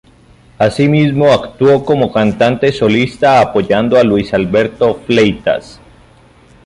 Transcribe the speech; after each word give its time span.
Asimismo 0.57 1.31
actuó 1.31 1.85
como 1.85 2.11
cantante 2.11 2.71
solista 2.71 3.39
apoyando 3.39 3.99
a 3.99 4.03
Luis 4.03 4.33
Alberto 4.33 4.95
Fleitas.. 4.95 5.79